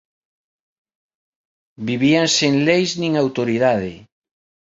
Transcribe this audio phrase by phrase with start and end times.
[1.87, 3.93] Vivían sen leis nin autoridade.